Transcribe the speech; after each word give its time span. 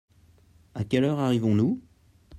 À 0.73 0.83
quelle 0.83 1.03
heure 1.03 1.19
arrivons-nous? 1.19 1.79